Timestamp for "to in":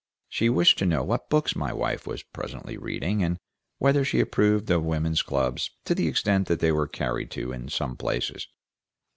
7.37-7.69